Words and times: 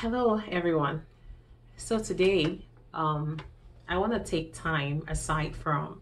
Hello, 0.00 0.40
everyone. 0.50 1.02
So 1.76 1.98
today, 1.98 2.64
um, 2.94 3.36
I 3.86 3.98
want 3.98 4.14
to 4.14 4.18
take 4.18 4.54
time 4.54 5.02
aside 5.06 5.54
from 5.54 6.00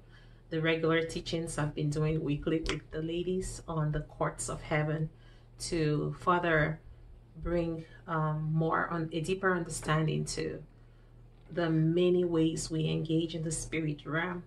the 0.50 0.60
regular 0.60 1.02
teachings 1.02 1.58
I've 1.58 1.74
been 1.74 1.90
doing 1.90 2.22
weekly 2.22 2.60
with 2.60 2.88
the 2.92 3.02
ladies 3.02 3.60
on 3.66 3.90
the 3.90 4.02
courts 4.02 4.48
of 4.48 4.62
heaven 4.62 5.10
to 5.70 6.14
further 6.20 6.78
bring 7.42 7.86
um, 8.06 8.50
more 8.52 8.86
on 8.88 9.08
a 9.12 9.20
deeper 9.20 9.52
understanding 9.52 10.24
to 10.26 10.62
the 11.52 11.68
many 11.68 12.24
ways 12.24 12.70
we 12.70 12.88
engage 12.88 13.34
in 13.34 13.42
the 13.42 13.50
spirit 13.50 14.06
realm. 14.06 14.44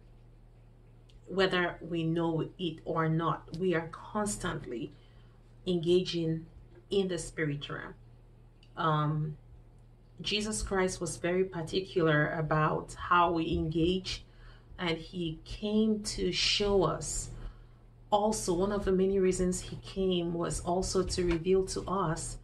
Whether 1.28 1.75
we 1.82 2.06
know 2.06 2.47
it 2.57 2.79
or 2.86 3.10
not, 3.10 3.57
we 3.57 3.75
are 3.75 3.89
constantly 3.92 4.93
engaging 5.68 6.46
in 6.89 7.10
the 7.10 7.18
spirit 7.18 7.70
realm. 7.70 7.96
Um, 8.78 9.38
Jesus 10.21 10.61
Christ 10.61 11.02
was 11.02 11.18
very 11.18 11.43
particular 11.43 12.32
about 12.38 12.93
how 12.93 13.32
we 13.32 13.52
engage, 13.54 14.24
and 14.78 14.98
he 14.98 15.39
came 15.46 16.02
to 16.04 16.32
show 16.32 16.84
us. 16.84 17.29
Also, 18.12 18.54
one 18.54 18.71
of 18.71 18.86
the 18.86 18.92
many 18.92 19.20
reasons 19.20 19.62
he 19.62 19.78
came 19.78 20.34
was 20.34 20.60
also 20.62 21.02
to 21.02 21.26
reveal 21.26 21.65
to 21.68 21.82
us 21.88 22.38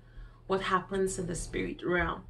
what 0.48 0.62
happens 0.62 1.20
in 1.20 1.28
the 1.28 1.36
spirit 1.36 1.84
realm. 1.86 2.24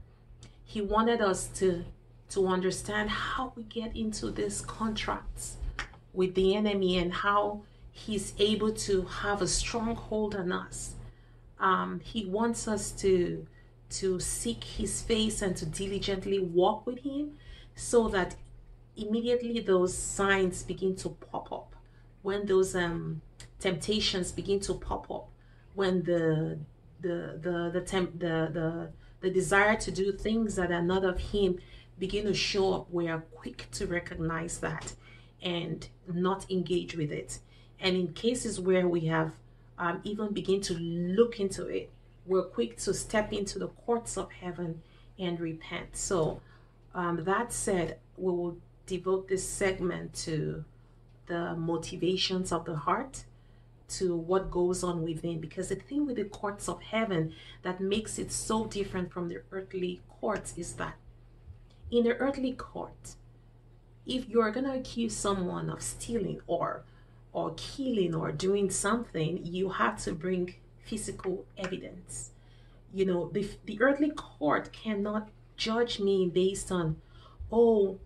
He 0.66 0.82
wanted 0.82 1.22
us 1.22 1.48
to 1.60 1.86
to 2.30 2.48
understand 2.48 3.10
how 3.10 3.54
we 3.56 3.64
get 3.64 3.96
into 3.96 4.30
these 4.30 4.60
contracts 4.60 5.56
with 6.14 6.36
the 6.36 6.56
enemy 6.56 6.98
and 6.98 7.14
how 7.14 7.62
he's 7.92 8.34
able 8.38 8.72
to 8.72 9.04
have 9.04 9.42
a 9.42 9.48
stronghold 9.48 10.36
on 10.36 10.52
us. 10.52 10.96
Um, 11.60 12.02
he 12.04 12.26
wants 12.26 12.68
us 12.68 12.92
to 12.92 13.48
to 13.90 14.20
seek 14.20 14.64
his 14.64 15.02
face 15.02 15.42
and 15.42 15.56
to 15.58 15.66
diligently 15.66 16.40
walk 16.40 16.86
with 16.86 17.00
him 17.00 17.38
so 17.76 18.08
that 18.10 18.36
immediately 18.96 19.60
those 19.60 19.98
signs 19.98 20.64
begin 20.64 20.96
to 20.98 21.10
pop 21.10 21.52
up. 21.52 21.76
When 22.22 22.46
those 22.46 22.76
um, 22.76 23.22
temptations 23.60 24.32
begin 24.32 24.60
to 24.62 24.74
pop 24.74 25.10
up 25.10 25.30
when 25.74 26.04
the 26.04 26.58
the 27.02 27.40
the 27.42 27.70
the 27.72 27.82
temp 27.82 28.20
the, 28.20 28.50
the 28.52 28.90
the 29.22 29.30
desire 29.30 29.76
to 29.76 29.92
do 29.92 30.12
things 30.12 30.56
that 30.56 30.72
are 30.72 30.82
not 30.82 31.04
of 31.04 31.20
him 31.20 31.60
begin 32.00 32.26
to 32.26 32.34
show 32.34 32.74
up 32.74 32.88
we 32.92 33.08
are 33.08 33.22
quick 33.36 33.68
to 33.72 33.86
recognize 33.86 34.60
that 34.60 34.94
and 35.42 35.88
not 36.08 36.50
engage 36.50 36.96
with 36.96 37.12
it. 37.12 37.40
And 37.80 37.96
in 37.96 38.14
cases 38.14 38.60
where 38.60 38.88
we 38.88 39.02
have 39.02 39.34
um, 39.78 40.02
even 40.04 40.34
begin 40.34 40.62
to 40.62 40.74
look 40.74 41.40
into 41.40 41.68
it 41.68 41.92
we're 42.28 42.44
quick 42.44 42.78
to 42.78 42.94
step 42.94 43.32
into 43.32 43.58
the 43.58 43.70
courts 43.70 44.18
of 44.18 44.32
heaven 44.32 44.82
and 45.18 45.40
repent. 45.40 45.96
So, 45.96 46.42
um, 46.94 47.24
that 47.24 47.54
said, 47.54 48.00
we 48.18 48.32
will 48.32 48.58
devote 48.86 49.28
this 49.28 49.48
segment 49.48 50.14
to 50.26 50.66
the 51.28 51.56
motivations 51.56 52.52
of 52.52 52.66
the 52.66 52.76
heart, 52.76 53.24
to 53.90 54.16
what 54.16 54.52
goes 54.52 54.84
on 54.84 55.04
within. 55.04 55.40
Because 55.40 55.70
the 55.70 55.76
thing 55.76 56.06
with 56.06 56.18
the 56.18 56.26
courts 56.26 56.68
of 56.68 56.82
heaven 56.82 57.34
that 57.64 57.80
makes 57.80 58.20
it 58.20 58.32
so 58.32 58.66
different 58.66 59.12
from 59.12 59.30
the 59.30 59.42
earthly 59.52 60.02
courts 60.20 60.54
is 60.58 60.74
that 60.74 60.96
in 61.92 62.04
the 62.04 62.16
earthly 62.18 62.54
court, 62.54 63.16
if 64.06 64.28
you're 64.28 64.52
going 64.52 64.66
to 64.66 64.74
accuse 64.74 65.16
someone 65.16 65.70
of 65.70 65.82
stealing 65.82 66.42
or 66.48 66.84
or 67.34 67.54
killing 67.56 68.16
or 68.16 68.32
doing 68.32 68.70
something, 68.70 69.46
you 69.46 69.70
have 69.70 70.02
to 70.04 70.14
bring 70.14 70.56
physical 70.88 71.46
evidence. 71.58 72.32
You 72.94 73.06
know, 73.06 73.30
the, 73.30 73.50
the 73.66 73.82
earthly 73.82 74.12
court 74.12 74.72
cannot 74.72 75.30
judge 75.56 76.00
me 76.00 76.32
based 76.34 76.72
on, 76.72 76.98
oh, 77.52 78.00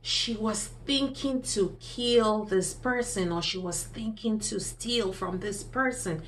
she 0.00 0.34
was 0.34 0.68
thinking 0.86 1.42
to 1.42 1.76
kill 1.80 2.44
this 2.44 2.72
person 2.74 3.32
or 3.32 3.42
she 3.42 3.58
was 3.58 3.82
thinking 3.82 4.38
to 4.38 4.60
steal 4.60 5.12
from 5.12 5.40
this 5.40 5.64
person. 5.64 6.22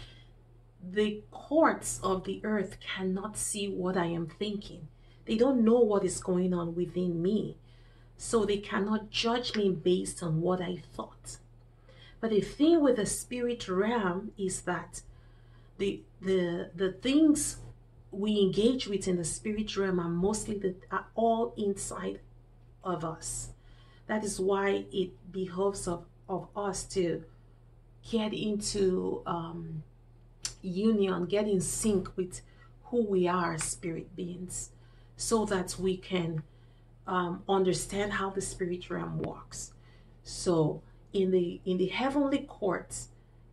The 0.82 1.22
courts 1.30 2.00
of 2.02 2.24
the 2.24 2.40
earth 2.42 2.78
cannot 2.80 3.36
see 3.36 3.68
what 3.68 3.96
I 3.96 4.06
am 4.06 4.26
thinking. 4.26 4.88
They 5.26 5.36
don't 5.36 5.64
know 5.64 5.78
what 5.78 6.04
is 6.04 6.20
going 6.20 6.52
on 6.52 6.74
within 6.74 7.22
me. 7.22 7.56
So 8.16 8.44
they 8.44 8.56
cannot 8.56 9.10
judge 9.10 9.54
me 9.54 9.70
based 9.70 10.24
on 10.24 10.40
what 10.40 10.60
I 10.60 10.82
thought. 10.94 11.36
But 12.20 12.30
the 12.30 12.40
thing 12.40 12.82
with 12.82 12.96
the 12.96 13.06
spirit 13.06 13.68
realm 13.68 14.32
is 14.36 14.62
that 14.62 15.02
the 15.78 16.02
the 16.20 16.70
the 16.74 16.92
things 16.92 17.58
we 18.10 18.40
engage 18.40 18.88
with 18.88 19.06
in 19.06 19.16
the 19.16 19.24
spirit 19.24 19.76
realm 19.76 20.00
are 20.00 20.08
mostly 20.08 20.58
that 20.58 20.82
are 20.90 21.06
all 21.14 21.54
inside 21.56 22.20
of 22.82 23.04
us. 23.04 23.50
That 24.06 24.24
is 24.24 24.40
why 24.40 24.86
it 24.90 25.10
behoves 25.30 25.86
of, 25.86 26.06
of 26.28 26.48
us 26.56 26.84
to 26.84 27.24
get 28.10 28.32
into 28.32 29.22
um, 29.26 29.82
union, 30.62 31.26
get 31.26 31.46
in 31.46 31.60
sync 31.60 32.16
with 32.16 32.40
who 32.84 33.04
we 33.04 33.28
are 33.28 33.54
as 33.54 33.64
spirit 33.64 34.16
beings, 34.16 34.70
so 35.16 35.44
that 35.44 35.76
we 35.78 35.96
can 35.98 36.42
um, 37.06 37.42
understand 37.48 38.14
how 38.14 38.30
the 38.30 38.40
spirit 38.40 38.88
realm 38.88 39.18
works. 39.18 39.72
So 40.22 40.80
in 41.12 41.30
the 41.30 41.60
in 41.64 41.78
the 41.78 41.86
heavenly 41.86 42.38
courts 42.38 43.08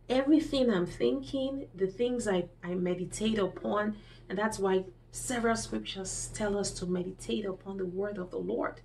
everything 0.08 0.70
i'm 0.70 0.86
thinking 0.86 1.66
the 1.74 1.86
things 1.86 2.28
i 2.28 2.44
i 2.62 2.74
meditate 2.74 3.38
upon 3.38 3.96
and 4.28 4.38
that's 4.38 4.58
why 4.58 4.84
several 5.16 5.56
scriptures 5.56 6.30
tell 6.34 6.58
us 6.58 6.70
to 6.70 6.86
meditate 6.86 7.46
upon 7.46 7.78
the 7.78 7.86
word 7.86 8.18
of 8.18 8.30
the 8.30 8.38
lord. 8.38 8.80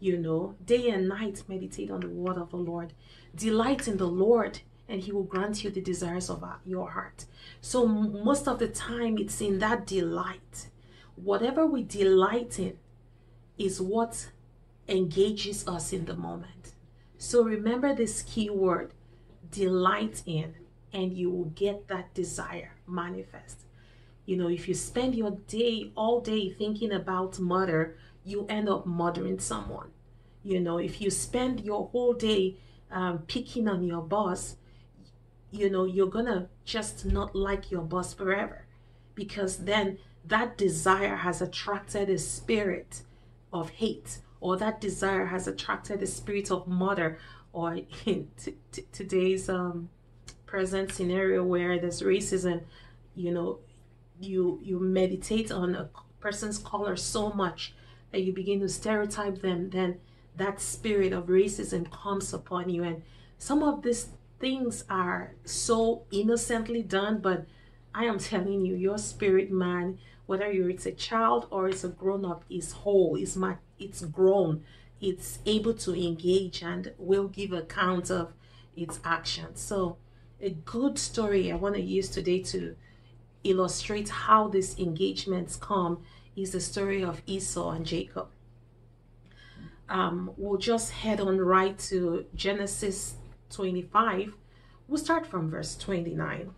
You 0.00 0.18
know 0.18 0.54
day 0.64 0.90
and 0.90 1.08
night 1.08 1.42
meditate 1.48 1.90
on 1.90 2.00
the 2.00 2.08
word 2.08 2.36
of 2.36 2.50
the 2.50 2.56
lord. 2.56 2.92
Delight 3.34 3.86
in 3.86 3.96
the 3.96 4.06
lord 4.06 4.60
and 4.88 5.02
he 5.02 5.12
will 5.12 5.24
grant 5.24 5.64
you 5.64 5.70
the 5.70 5.80
desires 5.80 6.30
of 6.30 6.44
uh, 6.44 6.54
your 6.64 6.90
heart. 6.90 7.24
So 7.60 7.86
most 7.86 8.46
of 8.46 8.58
the 8.58 8.68
time 8.68 9.18
it's 9.18 9.40
in 9.40 9.58
that 9.58 9.86
delight. 9.86 10.68
Whatever 11.16 11.66
we 11.66 11.82
delight 11.82 12.58
in 12.58 12.78
is 13.58 13.80
what 13.80 14.30
engages 14.88 15.66
us 15.66 15.92
in 15.92 16.04
the 16.04 16.14
moment 16.14 16.72
so 17.18 17.42
remember 17.42 17.94
this 17.94 18.22
key 18.22 18.50
word 18.50 18.92
delight 19.50 20.22
in, 20.26 20.54
and 20.92 21.12
you 21.12 21.30
will 21.30 21.50
get 21.54 21.88
that 21.88 22.14
desire 22.14 22.72
manifest. 22.86 23.62
You 24.24 24.36
know, 24.36 24.48
if 24.48 24.68
you 24.68 24.74
spend 24.74 25.14
your 25.14 25.32
day 25.46 25.92
all 25.94 26.20
day 26.20 26.50
thinking 26.50 26.92
about 26.92 27.38
murder, 27.38 27.96
you 28.24 28.46
end 28.48 28.68
up 28.68 28.86
murdering 28.86 29.38
someone. 29.38 29.90
You 30.42 30.60
know, 30.60 30.78
if 30.78 31.00
you 31.00 31.10
spend 31.10 31.60
your 31.60 31.88
whole 31.88 32.12
day 32.12 32.56
um, 32.90 33.20
picking 33.26 33.68
on 33.68 33.82
your 33.84 34.02
boss, 34.02 34.56
you 35.50 35.70
know, 35.70 35.84
you're 35.84 36.08
gonna 36.08 36.48
just 36.64 37.06
not 37.06 37.34
like 37.34 37.70
your 37.70 37.82
boss 37.82 38.12
forever 38.12 38.66
because 39.14 39.58
then 39.58 39.98
that 40.24 40.58
desire 40.58 41.16
has 41.16 41.40
attracted 41.40 42.10
a 42.10 42.18
spirit 42.18 43.02
of 43.52 43.70
hate 43.70 44.18
or 44.40 44.56
that 44.56 44.80
desire 44.80 45.26
has 45.26 45.46
attracted 45.46 46.00
the 46.00 46.06
spirit 46.06 46.50
of 46.50 46.66
mother 46.66 47.18
or 47.52 47.78
in 48.04 48.28
t- 48.38 48.54
t- 48.72 48.84
today's 48.92 49.48
um, 49.48 49.88
present 50.46 50.92
scenario 50.92 51.42
where 51.42 51.78
there's 51.78 52.02
racism 52.02 52.62
you 53.14 53.32
know 53.32 53.58
you 54.20 54.60
you 54.62 54.78
meditate 54.78 55.50
on 55.50 55.74
a 55.74 55.88
person's 56.20 56.58
color 56.58 56.96
so 56.96 57.30
much 57.30 57.74
that 58.12 58.22
you 58.22 58.32
begin 58.32 58.60
to 58.60 58.68
stereotype 58.68 59.40
them 59.42 59.70
then 59.70 59.98
that 60.36 60.60
spirit 60.60 61.12
of 61.12 61.26
racism 61.26 61.90
comes 61.90 62.32
upon 62.32 62.68
you. 62.68 62.82
And 62.82 63.02
some 63.38 63.62
of 63.62 63.82
these 63.82 64.08
things 64.38 64.84
are 64.90 65.34
so 65.44 66.02
innocently 66.10 66.82
done 66.82 67.20
but 67.20 67.46
i 67.96 68.04
am 68.04 68.18
telling 68.18 68.64
you 68.64 68.76
your 68.76 68.98
spirit 68.98 69.50
man 69.50 69.98
whether 70.26 70.50
you're 70.50 70.70
it's 70.70 70.86
a 70.86 70.92
child 70.92 71.46
or 71.50 71.68
it's 71.68 71.84
a 71.84 71.88
grown 71.88 72.24
up 72.24 72.44
is 72.48 72.72
whole 72.72 73.16
is 73.16 73.36
my 73.36 73.56
it's 73.78 74.02
grown. 74.02 74.64
It's 75.00 75.38
able 75.44 75.74
to 75.74 75.94
engage 75.94 76.62
and 76.62 76.92
will 76.98 77.28
give 77.28 77.52
account 77.52 78.10
of 78.10 78.32
its 78.74 78.98
actions. 79.04 79.60
So 79.60 79.98
a 80.40 80.50
good 80.50 80.98
story 80.98 81.50
i 81.50 81.56
want 81.56 81.74
to 81.74 81.80
use 81.80 82.10
today 82.10 82.42
to 82.42 82.76
illustrate 83.42 84.10
how 84.10 84.48
these 84.48 84.78
engagements 84.78 85.56
come 85.56 86.02
is 86.36 86.50
the 86.52 86.60
story 86.60 87.02
of 87.02 87.22
esau 87.26 87.70
and 87.70 87.86
jacob. 87.86 88.28
Um, 89.88 90.32
we'll 90.36 90.58
just 90.58 90.90
head 90.90 91.20
on 91.20 91.38
right 91.38 91.78
to 91.90 92.26
genesis 92.34 93.14
25 93.48 94.34
we'll 94.88 94.98
start 94.98 95.26
from 95.26 95.48
verse 95.48 95.74
29 95.76 96.50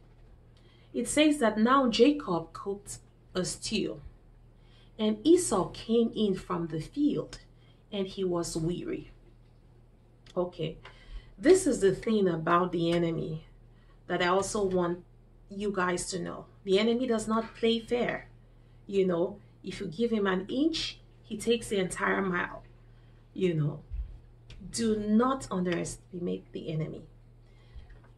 it 0.98 1.06
says 1.06 1.38
that 1.38 1.56
now 1.56 1.88
jacob 1.88 2.52
cooked 2.52 2.98
a 3.34 3.44
stew. 3.44 4.00
And 4.98 5.24
Esau 5.24 5.70
came 5.70 6.10
in 6.14 6.34
from 6.34 6.66
the 6.66 6.80
field 6.80 7.38
and 7.92 8.06
he 8.06 8.24
was 8.24 8.56
weary. 8.56 9.12
Okay, 10.36 10.76
this 11.38 11.66
is 11.68 11.80
the 11.80 11.94
thing 11.94 12.28
about 12.28 12.72
the 12.72 12.90
enemy 12.90 13.46
that 14.08 14.22
I 14.22 14.26
also 14.26 14.64
want 14.64 15.04
you 15.48 15.70
guys 15.72 16.10
to 16.10 16.18
know. 16.18 16.46
The 16.64 16.80
enemy 16.80 17.06
does 17.06 17.28
not 17.28 17.54
play 17.54 17.78
fair. 17.78 18.28
You 18.86 19.06
know, 19.06 19.38
if 19.62 19.80
you 19.80 19.86
give 19.86 20.10
him 20.10 20.26
an 20.26 20.46
inch, 20.48 20.98
he 21.22 21.36
takes 21.36 21.68
the 21.68 21.78
entire 21.78 22.22
mile. 22.22 22.64
You 23.34 23.54
know, 23.54 23.80
do 24.72 24.96
not 24.96 25.46
underestimate 25.50 26.52
the 26.52 26.72
enemy. 26.72 27.04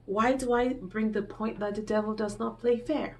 Why 0.06 0.32
do 0.32 0.52
I 0.52 0.72
bring 0.72 1.12
the 1.12 1.22
point 1.22 1.60
that 1.60 1.74
the 1.74 1.82
devil 1.82 2.14
does 2.14 2.38
not 2.38 2.58
play 2.60 2.78
fair? 2.78 3.16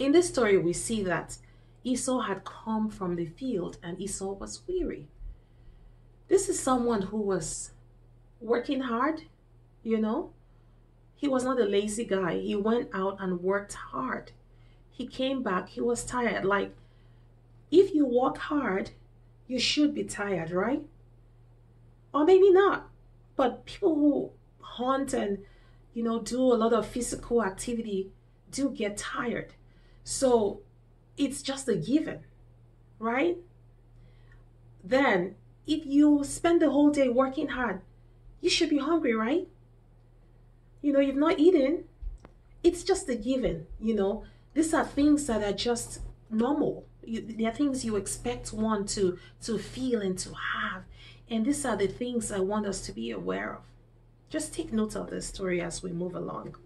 In 0.00 0.12
this 0.12 0.28
story, 0.28 0.56
we 0.58 0.72
see 0.72 1.02
that 1.04 1.38
Esau 1.84 2.20
had 2.20 2.44
come 2.44 2.88
from 2.88 3.16
the 3.16 3.26
field 3.26 3.78
and 3.82 4.00
Esau 4.00 4.32
was 4.32 4.62
weary. 4.66 5.08
This 6.28 6.48
is 6.48 6.58
someone 6.58 7.02
who 7.02 7.18
was 7.18 7.72
working 8.40 8.80
hard, 8.80 9.22
you 9.82 9.98
know. 9.98 10.32
He 11.14 11.28
was 11.28 11.44
not 11.44 11.60
a 11.60 11.64
lazy 11.64 12.04
guy. 12.04 12.38
He 12.38 12.56
went 12.56 12.88
out 12.92 13.18
and 13.20 13.42
worked 13.42 13.74
hard. 13.74 14.32
He 14.90 15.06
came 15.06 15.42
back, 15.42 15.68
he 15.70 15.80
was 15.80 16.04
tired. 16.04 16.44
Like, 16.44 16.74
if 17.70 17.94
you 17.94 18.06
work 18.06 18.38
hard, 18.38 18.90
you 19.46 19.58
should 19.58 19.94
be 19.94 20.04
tired, 20.04 20.50
right? 20.50 20.84
Or 22.12 22.24
maybe 22.24 22.50
not. 22.50 22.88
But 23.36 23.66
people 23.66 23.94
who 23.94 24.30
hunt 24.60 25.12
and, 25.12 25.38
you 25.94 26.02
know, 26.02 26.20
do 26.20 26.40
a 26.40 26.54
lot 26.54 26.72
of 26.72 26.86
physical 26.86 27.42
activity 27.42 28.10
do 28.50 28.70
get 28.70 28.96
tired. 28.96 29.54
So 30.02 30.60
it's 31.16 31.42
just 31.42 31.68
a 31.68 31.76
given, 31.76 32.20
right? 32.98 33.38
Then, 34.82 35.36
if 35.66 35.86
you 35.86 36.24
spend 36.24 36.60
the 36.60 36.70
whole 36.70 36.90
day 36.90 37.08
working 37.08 37.48
hard, 37.48 37.80
you 38.40 38.50
should 38.50 38.68
be 38.68 38.78
hungry, 38.78 39.14
right? 39.14 39.48
You 40.82 40.92
know, 40.92 41.00
you've 41.00 41.16
not 41.16 41.38
eaten. 41.38 41.84
It's 42.62 42.82
just 42.82 43.08
a 43.08 43.14
given, 43.14 43.66
you 43.80 43.94
know. 43.94 44.24
These 44.52 44.74
are 44.74 44.84
things 44.84 45.26
that 45.26 45.42
are 45.42 45.56
just 45.56 46.00
normal. 46.30 46.84
You, 47.02 47.22
they 47.22 47.46
are 47.46 47.52
things 47.52 47.84
you 47.84 47.96
expect 47.96 48.52
one 48.52 48.84
to 48.88 49.18
to 49.44 49.58
feel 49.58 50.02
and 50.02 50.18
to 50.18 50.30
have. 50.34 50.82
And 51.30 51.46
these 51.46 51.64
are 51.64 51.76
the 51.76 51.86
things 51.86 52.30
I 52.30 52.40
want 52.40 52.66
us 52.66 52.82
to 52.82 52.92
be 52.92 53.10
aware 53.10 53.54
of. 53.54 53.62
Just 54.30 54.54
take 54.54 54.72
note 54.72 54.96
of 54.96 55.10
this 55.10 55.26
story 55.26 55.60
as 55.60 55.82
we 55.82 55.92
move 55.92 56.14
along. 56.14 56.56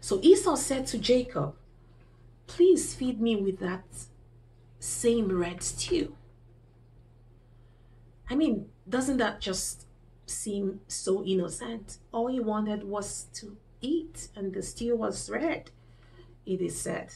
So 0.00 0.20
Esau 0.22 0.56
said 0.56 0.86
to 0.88 0.98
Jacob, 0.98 1.54
Please 2.46 2.94
feed 2.94 3.20
me 3.20 3.36
with 3.36 3.58
that 3.60 3.84
same 4.78 5.38
red 5.38 5.62
stew. 5.62 6.16
I 8.28 8.34
mean, 8.34 8.66
doesn't 8.88 9.18
that 9.18 9.40
just 9.40 9.86
seem 10.26 10.80
so 10.88 11.24
innocent? 11.24 11.98
All 12.12 12.26
he 12.26 12.40
wanted 12.40 12.84
was 12.84 13.26
to 13.34 13.56
eat, 13.80 14.28
and 14.34 14.52
the 14.52 14.62
stew 14.62 14.96
was 14.96 15.28
red, 15.30 15.70
it 16.46 16.60
is 16.60 16.80
said. 16.80 17.14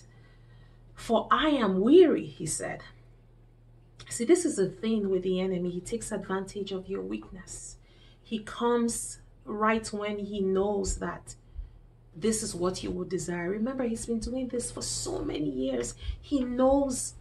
For 0.95 1.29
I 1.31 1.49
am 1.49 1.81
weary, 1.81 2.27
he 2.27 2.47
said. 2.47 2.83
See, 4.09 4.25
this 4.25 4.45
is 4.45 4.57
the 4.57 4.69
thing 4.69 5.11
with 5.11 5.23
the 5.23 5.41
enemy. 5.41 5.71
He 5.71 5.81
takes 5.81 6.13
advantage 6.13 6.73
of 6.73 6.89
your 6.89 7.03
weakness. 7.03 7.78
He 8.29 8.41
comes 8.41 9.21
right 9.47 9.87
when 9.91 10.19
he 10.19 10.41
knows 10.41 10.97
that 10.97 11.35
this 12.15 12.43
is 12.43 12.55
what 12.55 12.83
you 12.83 12.91
would 12.91 13.09
desire. 13.09 13.49
Remember, 13.49 13.85
he's 13.85 14.05
been 14.05 14.19
doing 14.19 14.49
this 14.49 14.71
for 14.71 14.83
so 14.83 15.25
many 15.25 15.49
years. 15.49 15.95
He 16.21 16.45
knows 16.45 17.15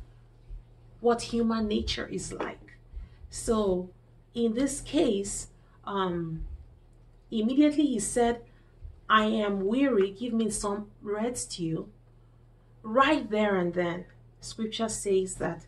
what 0.99 1.21
human 1.21 1.69
nature 1.69 2.05
is 2.07 2.33
like. 2.33 2.73
So, 3.29 3.89
in 4.35 4.53
this 4.55 4.81
case, 4.81 5.47
um, 5.85 6.43
immediately 7.31 7.85
he 7.85 7.99
said, 7.99 8.41
I 9.09 9.27
am 9.27 9.65
weary, 9.65 10.11
give 10.11 10.33
me 10.33 10.49
some 10.49 10.87
red 11.01 11.37
stew. 11.37 11.87
Right 12.83 13.29
there 13.29 13.55
and 13.55 13.73
then, 13.73 14.03
scripture 14.41 14.89
says 14.89 15.35
that, 15.35 15.67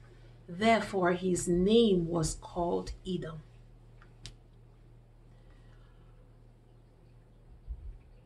therefore, 0.49 1.13
his 1.13 1.47
name 1.47 2.09
was 2.09 2.35
called 2.41 2.91
Edom. 3.07 3.41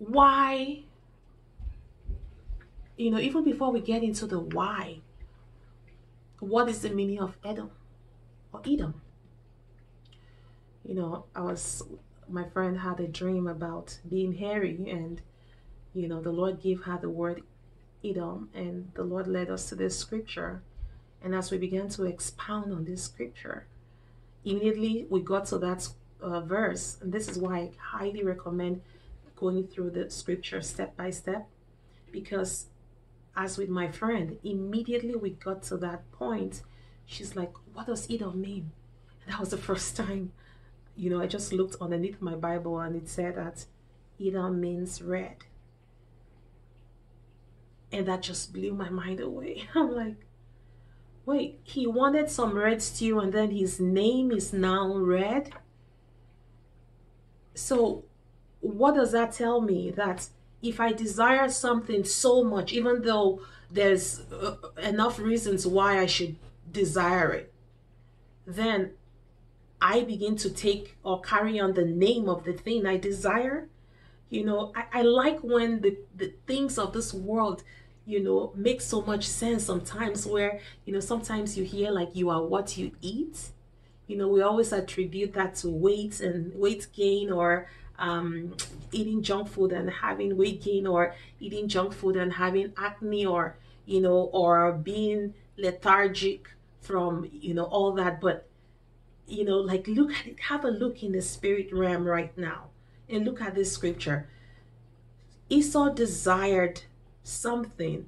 Why 0.08 0.84
you 2.98 3.10
know, 3.10 3.20
even 3.20 3.44
before 3.44 3.72
we 3.72 3.82
get 3.82 4.04
into 4.04 4.28
the 4.28 4.40
why, 4.40 5.00
what 6.40 6.70
is 6.70 6.82
the 6.82 6.90
meaning 6.90 7.20
of 7.20 7.36
Edom 7.44 7.72
or 8.52 8.62
Edom? 8.66 9.02
You 10.86 10.96
know, 10.96 11.26
I 11.36 11.42
was, 11.42 11.84
my 12.30 12.44
friend 12.50 12.80
had 12.80 13.00
a 13.00 13.08
dream 13.08 13.48
about 13.48 13.98
being 14.08 14.34
hairy, 14.34 14.78
and, 14.90 15.22
you 15.94 16.08
know, 16.08 16.22
the 16.22 16.32
Lord 16.32 16.62
gave 16.62 16.84
her 16.84 17.00
the 17.02 17.10
word 17.10 17.42
Edom, 18.04 18.50
and 18.54 18.92
the 18.94 19.04
Lord 19.04 19.28
led 19.28 19.50
us 19.50 19.70
to 19.70 19.76
this 19.76 19.98
scripture. 19.98 20.62
And 21.24 21.34
as 21.34 21.52
we 21.52 21.58
began 21.58 21.88
to 21.90 22.04
expound 22.04 22.74
on 22.74 22.84
this 22.84 23.04
scripture, 23.04 23.66
immediately 24.44 25.08
we 25.10 25.22
got 25.22 25.46
to 25.48 25.58
that 25.60 25.88
uh, 26.22 26.42
verse. 26.42 26.98
And 27.02 27.14
this 27.14 27.30
is 27.30 27.38
why 27.38 27.58
I 27.58 27.72
highly 27.80 28.24
recommend 28.24 28.82
going 29.36 29.68
through 29.68 29.92
the 29.92 30.10
scripture 30.10 30.62
step 30.62 30.96
by 30.96 31.10
step 31.10 31.48
because 32.12 32.68
as 33.36 33.58
with 33.58 33.70
my 33.70 33.90
friend, 33.90 34.38
immediately 34.44 35.16
we 35.16 35.32
got 35.32 35.64
to 35.64 35.78
that 35.78 36.10
point, 36.12 36.62
she's 37.06 37.36
like, 37.36 37.54
What 37.74 37.88
does 37.88 38.10
Edom 38.10 38.40
mean? 38.42 38.72
And 39.24 39.34
that 39.34 39.40
was 39.40 39.50
the 39.50 39.58
first 39.70 39.96
time, 39.96 40.32
you 40.96 41.10
know, 41.10 41.22
I 41.22 41.28
just 41.28 41.52
looked 41.52 41.76
underneath 41.82 42.22
my 42.22 42.36
Bible 42.36 42.80
and 42.80 42.96
it 42.96 43.10
said 43.10 43.36
that 43.36 43.66
Edom 44.24 44.62
means 44.62 45.02
red. 45.02 45.38
And 47.92 48.08
that 48.08 48.22
just 48.24 48.54
blew 48.54 48.74
my 48.74 48.90
mind 48.90 49.20
away. 49.20 49.68
I'm 49.76 49.92
like, 49.92 50.16
wait, 51.26 51.60
he 51.64 51.88
wanted 51.88 52.30
some 52.30 52.56
red 52.56 52.82
stew 52.82 53.20
and 53.20 53.34
then 53.34 53.52
his 53.52 53.80
name 53.80 54.32
is 54.32 54.54
now 54.54 54.96
red? 54.96 55.54
So, 57.56 58.04
what 58.64 58.96
does 58.96 59.12
that 59.12 59.34
tell 59.34 59.62
me? 59.62 59.92
That 59.92 60.28
if 60.62 60.80
I 60.80 60.94
desire 60.94 61.50
something 61.50 62.04
so 62.06 62.44
much, 62.44 62.72
even 62.74 63.02
though 63.02 63.42
there's 63.70 64.22
uh, 64.32 64.56
enough 64.82 65.20
reasons 65.20 65.68
why 65.68 66.00
I 66.00 66.06
should 66.06 66.38
desire 66.72 67.32
it, 67.34 67.54
then 68.48 68.92
I 69.82 70.02
begin 70.04 70.38
to 70.38 70.50
take 70.50 70.98
or 71.04 71.22
carry 71.22 71.60
on 71.60 71.74
the 71.74 71.84
name 71.86 72.30
of 72.30 72.46
the 72.46 72.54
thing 72.54 72.86
I 72.86 72.98
desire. 72.98 73.68
You 74.30 74.46
know, 74.46 74.72
I, 74.76 75.00
I 75.00 75.02
like 75.02 75.40
when 75.42 75.82
the, 75.82 75.98
the 76.16 76.34
things 76.48 76.78
of 76.78 76.94
this 76.94 77.14
world, 77.14 77.64
you 78.06 78.24
know, 78.24 78.54
make 78.56 78.80
so 78.80 79.02
much 79.02 79.28
sense 79.28 79.66
sometimes 79.66 80.26
where, 80.26 80.62
you 80.86 80.94
know, 80.94 81.02
sometimes 81.02 81.58
you 81.58 81.66
hear 81.66 81.92
like 81.92 82.16
you 82.16 82.30
are 82.30 82.42
what 82.42 82.78
you 82.78 82.92
eat. 83.02 83.50
You 84.08 84.18
know, 84.18 84.28
we 84.28 84.42
always 84.42 84.72
attribute 84.72 85.34
that 85.34 85.56
to 85.56 85.70
weight 85.70 86.20
and 86.22 86.54
weight 86.56 86.88
gain 86.94 87.32
or 87.32 87.68
um, 88.00 88.56
eating 88.92 89.22
junk 89.22 89.48
food 89.48 89.72
and 89.72 89.90
having 89.90 90.38
weight 90.38 90.62
gain 90.64 90.88
or 90.88 91.16
eating 91.40 91.68
junk 91.68 91.94
food 91.94 92.16
and 92.16 92.34
having 92.34 92.74
acne 92.78 93.26
or 93.26 93.58
you 93.86 94.02
know 94.02 94.30
or 94.34 94.72
being 94.74 95.34
lethargic 95.58 96.50
from 96.82 97.30
you 97.32 97.54
know 97.54 97.66
all 97.66 97.92
that. 97.94 98.22
But 98.22 98.48
you 99.28 99.46
know 99.46 99.58
like 99.58 99.88
look 99.88 100.12
at 100.14 100.28
it. 100.28 100.40
Have 100.42 100.66
a 100.66 100.70
look 100.70 101.04
in 101.04 101.12
the 101.12 101.22
spirit 101.22 101.72
realm 101.72 102.06
right 102.06 102.36
now 102.38 102.70
and 103.10 103.26
look 103.26 103.42
at 103.42 103.56
this 103.56 103.72
scripture. 103.72 104.30
Esau 105.50 105.90
desired 105.90 106.82
something 107.24 108.08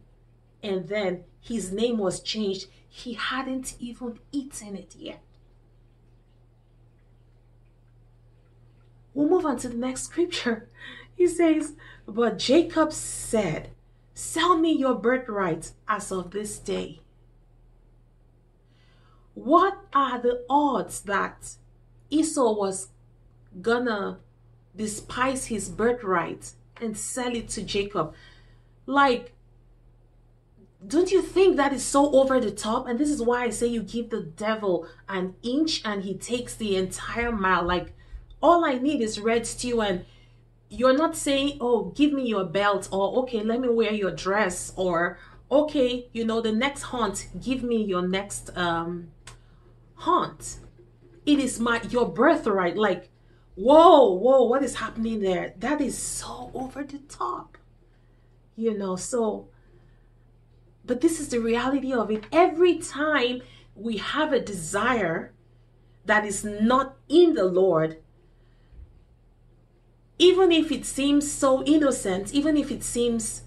and 0.63 0.87
then 0.87 1.23
his 1.39 1.71
name 1.71 1.97
was 1.97 2.19
changed. 2.21 2.67
He 2.89 3.13
hadn't 3.13 3.75
even 3.79 4.19
eaten 4.31 4.75
it 4.75 4.95
yet 4.97 5.21
We'll 9.15 9.29
move 9.29 9.45
on 9.45 9.57
to 9.59 9.69
the 9.69 9.77
next 9.77 10.03
scripture. 10.03 10.69
He 11.17 11.27
says, 11.27 11.71
But 12.05 12.37
Jacob 12.37 12.91
said, 12.91 13.69
Sell 14.13 14.57
me 14.57 14.73
your 14.73 14.95
birthright 14.95 15.71
as 15.87 16.11
of 16.11 16.31
this 16.31 16.59
day. 16.59 16.99
What 19.33 19.77
are 19.93 20.21
the 20.21 20.43
odds 20.49 20.99
that 21.03 21.55
Esau 22.09 22.53
was 22.53 22.89
gonna 23.61 24.19
despise 24.75 25.45
his 25.45 25.69
birthright 25.69 26.51
and 26.81 26.97
sell 26.97 27.33
it 27.33 27.47
to 27.49 27.63
Jacob? 27.63 28.13
Like, 28.85 29.31
don't 30.85 31.13
you 31.13 31.21
think 31.21 31.55
that 31.55 31.71
is 31.71 31.85
so 31.85 32.11
over 32.11 32.41
the 32.41 32.51
top? 32.51 32.87
And 32.89 32.99
this 32.99 33.09
is 33.09 33.21
why 33.21 33.45
I 33.45 33.51
say 33.51 33.67
you 33.67 33.83
give 33.83 34.09
the 34.09 34.21
devil 34.21 34.85
an 35.07 35.35
inch 35.43 35.81
and 35.85 36.03
he 36.03 36.13
takes 36.13 36.55
the 36.55 36.75
entire 36.75 37.31
mile. 37.31 37.63
Like, 37.63 37.94
all 38.45 38.61
I 38.65 38.75
need 38.87 38.99
is 39.07 39.19
red 39.31 39.43
stew 39.47 39.81
and 39.81 40.05
you're 40.69 40.97
not 41.03 41.15
saying, 41.15 41.57
oh, 41.61 41.77
give 41.99 42.11
me 42.13 42.23
your 42.27 42.45
belt 42.59 42.83
or 42.91 43.05
okay, 43.21 43.41
let 43.51 43.59
me 43.65 43.69
wear 43.69 43.93
your 43.93 44.11
dress 44.25 44.73
or 44.75 45.17
okay, 45.59 45.89
you 46.13 46.23
know, 46.25 46.41
the 46.41 46.51
next 46.65 46.83
hunt, 46.93 47.17
give 47.47 47.61
me 47.63 47.79
your 47.93 48.05
next 48.17 48.43
um 48.65 48.89
hunt. 50.07 50.43
It 51.25 51.39
is 51.39 51.59
my 51.59 51.81
your 51.89 52.07
birthright. 52.21 52.77
Like, 52.77 53.03
whoa, 53.55 54.11
whoa, 54.23 54.43
what 54.51 54.63
is 54.63 54.75
happening 54.75 55.19
there? 55.21 55.53
That 55.57 55.81
is 55.81 55.97
so 55.97 56.51
over 56.53 56.83
the 56.83 56.99
top. 56.99 57.57
You 58.55 58.77
know, 58.77 58.95
so 58.95 59.49
But 60.85 61.01
this 61.01 61.19
is 61.19 61.29
the 61.29 61.39
reality 61.39 61.91
of 61.93 62.11
it. 62.11 62.25
Every 62.31 62.77
time 62.77 63.41
we 63.75 63.97
have 63.97 64.31
a 64.31 64.39
desire 64.39 65.33
that 66.05 66.25
is 66.25 66.43
not 66.43 66.95
in 67.09 67.33
the 67.33 67.45
Lord, 67.45 67.97
even 70.17 70.51
if 70.51 70.71
it 70.71 70.85
seems 70.85 71.29
so 71.29 71.63
innocent, 71.63 72.33
even 72.33 72.57
if 72.57 72.71
it 72.71 72.83
seems 72.83 73.43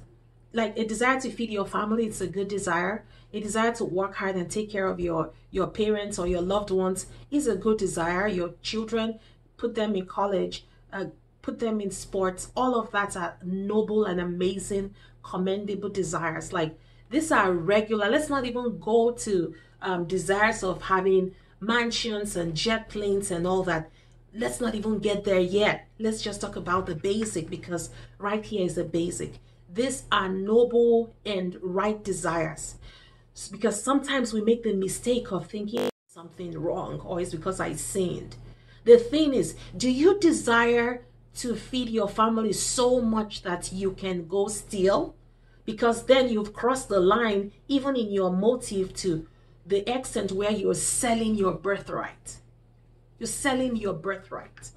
like 0.52 0.76
a 0.78 0.84
desire 0.84 1.20
to 1.20 1.30
feed 1.30 1.50
your 1.50 1.66
family, 1.66 2.06
it's 2.06 2.20
a 2.20 2.26
good 2.26 2.48
desire. 2.48 3.04
A 3.32 3.40
desire 3.40 3.72
to 3.74 3.84
work 3.84 4.14
hard 4.16 4.36
and 4.36 4.50
take 4.50 4.70
care 4.70 4.86
of 4.86 4.98
your 4.98 5.32
your 5.50 5.66
parents 5.66 6.18
or 6.18 6.26
your 6.26 6.40
loved 6.40 6.70
ones 6.70 7.06
is 7.30 7.46
a 7.46 7.56
good 7.56 7.76
desire. 7.78 8.26
Your 8.26 8.54
children, 8.62 9.18
put 9.58 9.74
them 9.74 9.94
in 9.94 10.06
college, 10.06 10.64
uh, 10.92 11.06
put 11.42 11.58
them 11.58 11.80
in 11.80 11.90
sports. 11.90 12.50
All 12.56 12.74
of 12.74 12.90
that 12.92 13.16
are 13.16 13.36
noble 13.44 14.04
and 14.04 14.18
amazing, 14.20 14.94
commendable 15.22 15.90
desires. 15.90 16.52
Like 16.54 16.78
these 17.10 17.30
are 17.30 17.52
regular. 17.52 18.08
Let's 18.08 18.30
not 18.30 18.46
even 18.46 18.78
go 18.78 19.12
to 19.12 19.54
um, 19.82 20.06
desires 20.06 20.62
of 20.62 20.82
having 20.82 21.34
mansions 21.60 22.36
and 22.36 22.54
jet 22.54 22.88
planes 22.88 23.30
and 23.30 23.46
all 23.46 23.62
that. 23.64 23.90
Let's 24.38 24.60
not 24.60 24.76
even 24.76 25.00
get 25.00 25.24
there 25.24 25.40
yet. 25.40 25.88
Let's 25.98 26.22
just 26.22 26.40
talk 26.40 26.54
about 26.54 26.86
the 26.86 26.94
basic 26.94 27.50
because 27.50 27.90
right 28.18 28.44
here 28.44 28.64
is 28.64 28.76
the 28.76 28.84
basic. 28.84 29.40
These 29.68 30.04
are 30.12 30.28
noble 30.28 31.12
and 31.26 31.58
right 31.60 32.00
desires. 32.04 32.76
Because 33.50 33.82
sometimes 33.82 34.32
we 34.32 34.40
make 34.40 34.62
the 34.62 34.74
mistake 34.74 35.32
of 35.32 35.48
thinking 35.48 35.90
something 36.06 36.56
wrong 36.56 37.00
or 37.00 37.20
it's 37.20 37.32
because 37.32 37.58
I 37.58 37.74
sinned. 37.74 38.36
The 38.84 38.98
thing 38.98 39.34
is, 39.34 39.56
do 39.76 39.90
you 39.90 40.20
desire 40.20 41.04
to 41.38 41.56
feed 41.56 41.88
your 41.88 42.08
family 42.08 42.52
so 42.52 43.00
much 43.00 43.42
that 43.42 43.72
you 43.72 43.90
can 43.90 44.28
go 44.28 44.46
steal? 44.46 45.16
Because 45.64 46.06
then 46.06 46.28
you've 46.28 46.52
crossed 46.52 46.88
the 46.88 47.00
line, 47.00 47.50
even 47.66 47.96
in 47.96 48.12
your 48.12 48.30
motive, 48.30 48.94
to 48.98 49.26
the 49.66 49.88
extent 49.92 50.30
where 50.30 50.52
you're 50.52 50.74
selling 50.74 51.34
your 51.34 51.54
birthright. 51.54 52.36
You're 53.18 53.26
selling 53.26 53.76
your 53.76 53.94
birthright. 53.94 54.70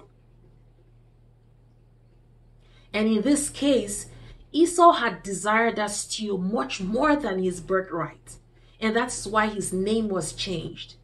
And 2.92 3.08
in 3.08 3.22
this 3.22 3.48
case, 3.48 4.06
Esau 4.52 4.92
had 4.92 5.22
desired 5.22 5.76
that 5.76 5.90
stew 5.90 6.36
much 6.36 6.80
more 6.80 7.16
than 7.16 7.42
his 7.42 7.60
birthright. 7.60 8.36
And 8.80 8.94
that's 8.94 9.26
why 9.26 9.46
his 9.46 9.72
name 9.72 10.08
was 10.08 10.32
changed. 10.32 10.96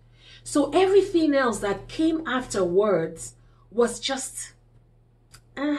So 0.42 0.71
everything 0.71 1.35
else 1.35 1.61
that 1.61 1.88
came 1.88 2.26
afterwards 2.26 3.35
was 3.71 4.00
just, 4.00 4.52
uh, 5.57 5.78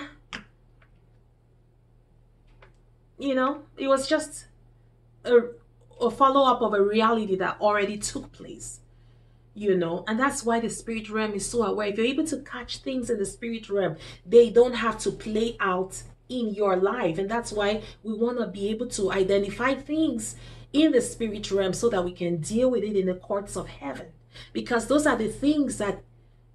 you 3.18 3.36
know, 3.36 3.64
it 3.78 3.88
was 3.88 4.08
just 4.08 4.46
a, 5.26 5.40
a 6.00 6.10
follow 6.10 6.50
up 6.50 6.62
of 6.62 6.74
a 6.74 6.82
reality 6.82 7.36
that 7.36 7.60
already 7.60 7.98
took 7.98 8.32
place 8.32 8.80
you 9.60 9.76
know 9.76 10.04
and 10.08 10.20
that's 10.20 10.44
why 10.46 10.60
the 10.60 10.70
spirit 10.70 11.10
realm 11.10 11.34
is 11.34 11.50
so 11.50 11.64
aware 11.64 11.88
if 11.88 11.98
you're 11.98 12.06
able 12.16 12.26
to 12.26 12.38
catch 12.44 12.78
things 12.78 13.10
in 13.10 13.18
the 13.18 13.26
spirit 13.26 13.70
realm 13.70 13.96
they 14.26 14.50
don't 14.50 14.76
have 14.76 14.98
to 14.98 15.12
play 15.12 15.58
out 15.60 16.02
in 16.30 16.54
your 16.54 16.78
life. 16.78 17.18
And 17.18 17.30
that's 17.30 17.52
why 17.52 17.82
we 18.04 18.14
want 18.14 18.38
to 18.38 18.48
be 18.48 18.70
able 18.70 18.88
to 18.90 19.12
identify 19.12 19.74
things 19.74 20.36
in 20.72 20.92
the 20.92 21.02
spirit 21.02 21.52
realm 21.52 21.74
so 21.74 21.90
that 21.90 22.06
we 22.06 22.12
can 22.12 22.38
deal 22.38 22.70
with 22.70 22.84
it 22.84 22.96
in 22.96 23.08
the 23.08 23.16
courts 23.16 23.58
of 23.58 23.68
heaven. 23.68 24.08
Because 24.54 24.88
those 24.88 25.08
are 25.08 25.18
the 25.18 25.28
things 25.28 25.78
that 25.80 26.04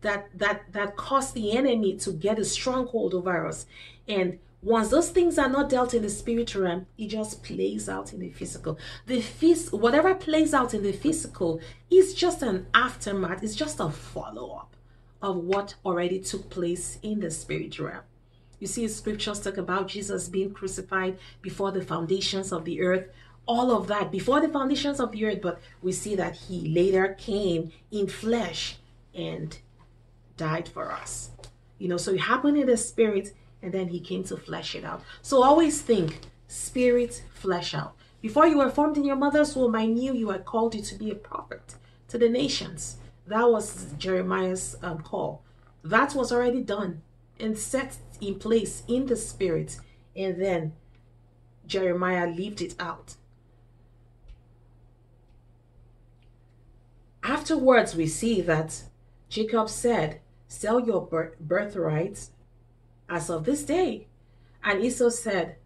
that 0.00 0.28
that 0.38 0.72
that 0.72 0.96
cause 0.96 1.32
the 1.32 1.56
enemy 1.56 1.96
to 1.96 2.12
get 2.12 2.38
a 2.38 2.44
stronghold 2.44 3.14
over 3.14 3.46
us. 3.46 3.66
And 4.06 4.38
once 4.64 4.88
those 4.88 5.10
things 5.10 5.38
are 5.38 5.48
not 5.48 5.68
dealt 5.68 5.92
in 5.92 6.02
the 6.02 6.08
spirit 6.08 6.54
realm, 6.54 6.86
it 6.96 7.08
just 7.08 7.42
plays 7.44 7.86
out 7.86 8.14
in 8.14 8.20
the 8.20 8.30
physical. 8.30 8.78
The 9.06 9.18
phys- 9.20 9.70
whatever 9.72 10.14
plays 10.14 10.54
out 10.54 10.72
in 10.72 10.82
the 10.82 10.92
physical 10.92 11.60
is 11.90 12.14
just 12.14 12.42
an 12.42 12.66
aftermath, 12.72 13.42
it's 13.42 13.54
just 13.54 13.78
a 13.78 13.90
follow-up 13.90 14.74
of 15.20 15.36
what 15.36 15.74
already 15.84 16.18
took 16.18 16.48
place 16.48 16.98
in 17.02 17.20
the 17.20 17.30
spirit 17.30 17.78
realm. 17.78 18.02
You 18.58 18.66
see, 18.66 18.88
scriptures 18.88 19.40
talk 19.40 19.58
about 19.58 19.88
Jesus 19.88 20.28
being 20.28 20.54
crucified 20.54 21.18
before 21.42 21.70
the 21.70 21.82
foundations 21.82 22.50
of 22.50 22.64
the 22.64 22.80
earth, 22.80 23.08
all 23.46 23.70
of 23.70 23.88
that 23.88 24.10
before 24.10 24.40
the 24.40 24.48
foundations 24.48 24.98
of 24.98 25.12
the 25.12 25.26
earth. 25.26 25.40
But 25.42 25.60
we 25.82 25.92
see 25.92 26.14
that 26.14 26.36
he 26.36 26.68
later 26.68 27.14
came 27.18 27.72
in 27.90 28.06
flesh 28.06 28.78
and 29.14 29.58
died 30.38 30.68
for 30.68 30.90
us. 30.90 31.30
You 31.78 31.88
know, 31.88 31.98
so 31.98 32.12
it 32.12 32.20
happened 32.20 32.56
in 32.56 32.66
the 32.66 32.78
spirit 32.78 33.34
and 33.64 33.72
then 33.72 33.88
he 33.88 33.98
came 33.98 34.22
to 34.24 34.36
flesh 34.36 34.74
it 34.74 34.84
out. 34.84 35.02
So 35.22 35.42
always 35.42 35.80
think 35.80 36.20
spirit, 36.48 37.24
flesh 37.32 37.74
out. 37.74 37.96
Before 38.20 38.46
you 38.46 38.58
were 38.58 38.70
formed 38.70 38.98
in 38.98 39.04
your 39.04 39.16
mother's 39.16 39.56
womb, 39.56 39.74
I 39.74 39.86
knew 39.86 40.12
you 40.12 40.30
had 40.30 40.44
called 40.44 40.74
you 40.74 40.82
to 40.82 40.94
be 40.94 41.10
a 41.10 41.14
prophet 41.14 41.74
to 42.08 42.18
the 42.18 42.28
nations. 42.28 42.98
That 43.26 43.50
was 43.50 43.86
Jeremiah's 43.98 44.76
um, 44.82 44.98
call. 44.98 45.42
That 45.82 46.14
was 46.14 46.30
already 46.30 46.62
done 46.62 47.00
and 47.40 47.58
set 47.58 47.96
in 48.20 48.34
place 48.34 48.82
in 48.86 49.06
the 49.06 49.16
spirit. 49.16 49.78
And 50.14 50.40
then 50.40 50.74
Jeremiah 51.66 52.28
lived 52.28 52.60
it 52.60 52.74
out. 52.78 53.14
Afterwards, 57.22 57.96
we 57.96 58.06
see 58.06 58.42
that 58.42 58.82
Jacob 59.30 59.70
said, 59.70 60.20
Sell 60.46 60.80
your 60.80 61.08
birthright 61.40 62.28
as 63.14 63.30
of 63.30 63.44
this 63.44 63.62
day. 63.62 64.08
And 64.62 64.84
Esau 64.84 65.10
said, 65.10 65.56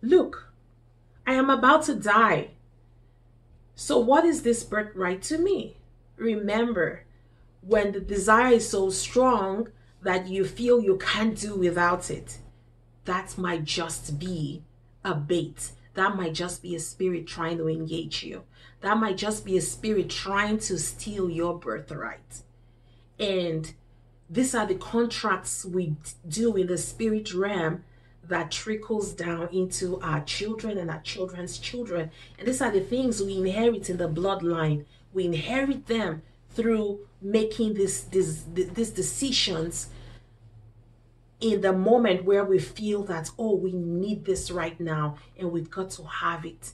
Look, 0.00 0.52
I 1.26 1.34
am 1.34 1.50
about 1.50 1.82
to 1.84 1.94
die. 1.94 2.50
So, 3.74 3.98
what 3.98 4.24
is 4.24 4.42
this 4.42 4.64
birthright 4.64 5.22
to 5.22 5.38
me? 5.38 5.76
Remember, 6.16 7.04
when 7.60 7.92
the 7.92 8.00
desire 8.00 8.54
is 8.54 8.68
so 8.68 8.90
strong, 8.90 9.68
that 10.02 10.28
you 10.28 10.44
feel 10.44 10.82
you 10.82 10.98
can't 10.98 11.38
do 11.38 11.56
without 11.56 12.10
it, 12.10 12.38
that 13.06 13.36
might 13.38 13.64
just 13.64 14.18
be 14.18 14.62
a 15.02 15.14
bait. 15.14 15.70
That 15.94 16.16
might 16.16 16.34
just 16.34 16.62
be 16.62 16.74
a 16.74 16.80
spirit 16.80 17.26
trying 17.26 17.58
to 17.58 17.68
engage 17.68 18.22
you. 18.22 18.44
That 18.80 18.98
might 18.98 19.16
just 19.16 19.44
be 19.44 19.56
a 19.56 19.62
spirit 19.62 20.10
trying 20.10 20.58
to 20.60 20.78
steal 20.78 21.30
your 21.30 21.58
birthright. 21.58 22.42
And 23.18 23.72
these 24.28 24.54
are 24.54 24.66
the 24.66 24.74
contracts 24.74 25.64
we 25.64 25.96
do 26.26 26.56
in 26.56 26.66
the 26.66 26.78
spirit 26.78 27.34
realm 27.34 27.84
that 28.26 28.50
trickles 28.50 29.12
down 29.12 29.48
into 29.52 30.00
our 30.00 30.22
children 30.22 30.78
and 30.78 30.90
our 30.90 31.00
children's 31.00 31.58
children. 31.58 32.10
And 32.38 32.48
these 32.48 32.62
are 32.62 32.70
the 32.70 32.80
things 32.80 33.22
we 33.22 33.36
inherit 33.36 33.90
in 33.90 33.98
the 33.98 34.08
bloodline. 34.08 34.86
We 35.12 35.26
inherit 35.26 35.86
them 35.86 36.22
through 36.50 37.00
making 37.20 37.74
this, 37.74 38.00
this, 38.02 38.44
these 38.52 38.90
decisions 38.90 39.90
in 41.40 41.60
the 41.60 41.72
moment 41.72 42.24
where 42.24 42.44
we 42.44 42.58
feel 42.58 43.02
that, 43.04 43.30
oh, 43.38 43.54
we 43.56 43.72
need 43.72 44.24
this 44.24 44.50
right 44.50 44.78
now 44.80 45.16
and 45.38 45.52
we've 45.52 45.70
got 45.70 45.90
to 45.90 46.04
have 46.04 46.46
it. 46.46 46.72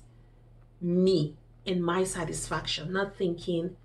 Me 0.80 1.34
in 1.64 1.82
my 1.82 2.04
satisfaction, 2.04 2.92
not 2.92 3.16
thinking 3.16 3.76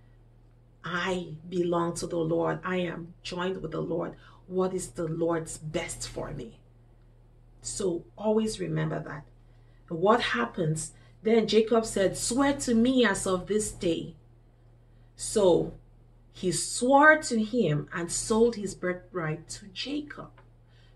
I 0.87 1.29
belong 1.49 1.95
to 1.95 2.05
the 2.05 2.17
Lord, 2.19 2.59
I 2.63 2.77
am 2.77 3.15
joined 3.23 3.63
with 3.63 3.71
the 3.71 3.81
Lord. 3.81 4.15
What 4.45 4.71
is 4.71 4.89
the 4.89 5.07
Lord's 5.07 5.57
best 5.57 6.07
for 6.07 6.31
me? 6.31 6.59
So 7.63 8.05
always 8.15 8.59
remember 8.59 8.99
that. 8.99 9.25
What 9.87 10.21
happens? 10.21 10.93
Then 11.23 11.47
Jacob 11.47 11.85
said, 11.87 12.15
Swear 12.15 12.53
to 12.57 12.75
me 12.75 13.03
as 13.03 13.25
of 13.25 13.47
this 13.47 13.71
day. 13.71 14.13
So 15.15 15.73
he 16.31 16.51
swore 16.51 17.17
to 17.17 17.43
him 17.43 17.89
and 17.91 18.11
sold 18.11 18.55
his 18.55 18.75
birthright 18.75 19.49
to 19.49 19.65
Jacob. 19.73 20.29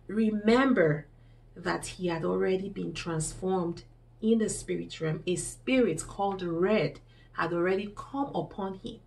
Remember 0.07 1.07
that 1.55 1.87
he 1.87 2.07
had 2.07 2.23
already 2.23 2.69
been 2.69 2.93
transformed 2.93 3.83
in 4.21 4.37
the 4.37 4.49
spirit 4.49 5.01
realm. 5.01 5.23
A 5.25 5.35
spirit 5.35 6.05
called 6.07 6.43
Red 6.43 6.99
had 7.33 7.53
already 7.53 7.91
come 7.95 8.29
upon 8.35 8.75
him 8.75 8.99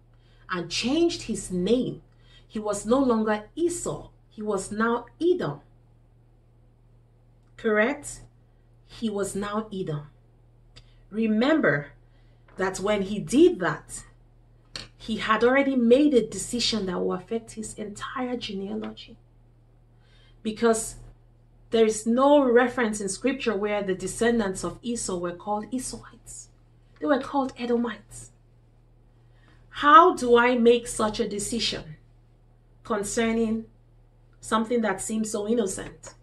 and 0.50 0.70
changed 0.70 1.22
his 1.22 1.50
name. 1.50 2.02
He 2.46 2.58
was 2.58 2.84
no 2.84 2.99
longer 2.99 3.44
Esau, 3.54 4.11
he 4.28 4.42
was 4.42 4.72
now 4.72 5.06
Edom. 5.20 5.61
Correct? 7.56 8.20
He 8.87 9.08
was 9.08 9.34
now 9.34 9.68
Edom. 9.72 10.08
Remember 11.11 11.92
that 12.56 12.80
when 12.80 13.02
he 13.02 13.18
did 13.18 13.61
that, 13.61 14.04
he 14.96 15.16
had 15.16 15.44
already 15.44 15.76
made 15.76 16.14
a 16.14 16.26
decision 16.26 16.87
that 16.87 16.99
will 16.99 17.12
affect 17.12 17.52
his 17.52 17.75
entire 17.75 18.37
genealogy 18.37 19.16
because 20.42 20.96
there 21.70 21.87
is 21.87 22.06
no 22.06 22.42
reference 22.44 23.00
in 23.00 23.08
scripture 23.08 23.56
where 23.56 23.82
the 23.82 23.94
descendants 23.94 24.64
of 24.64 24.78
Esau 24.82 25.16
were 25.16 25.32
called 25.32 25.70
Esauites. 25.72 26.49
They 27.00 27.06
were 27.06 27.20
called 27.20 27.52
Edomites. 27.58 28.31
How 29.76 30.14
do 30.14 30.37
I 30.37 30.57
make 30.57 30.87
such 30.87 31.19
a 31.19 31.29
decision 31.29 31.97
concerning 32.85 33.67
something 34.41 34.81
that 34.83 35.00
seems 35.00 35.31
so 35.31 35.49
innocent? 35.49 36.14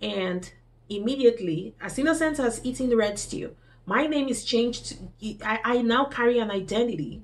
And 0.00 0.50
immediately, 0.88 1.74
as 1.80 1.98
innocent 1.98 2.38
as 2.38 2.60
eating 2.64 2.96
red 2.96 3.18
stew, 3.18 3.56
My 3.86 4.06
name 4.06 4.28
is 4.28 4.44
changed. 4.44 4.98
I, 5.44 5.60
I 5.64 5.82
now 5.82 6.04
carry 6.04 6.38
an 6.38 6.50
identity 6.50 7.22